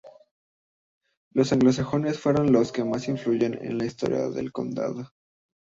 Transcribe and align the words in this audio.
Los 1.31 1.53
anglosajones 1.53 2.19
fueron 2.19 2.51
los 2.51 2.71
que 2.71 2.83
más 2.83 3.07
influyeron 3.07 3.63
en 3.63 3.77
la 3.77 3.85
historia 3.85 4.29
del 4.31 4.51
condado. 4.51 5.11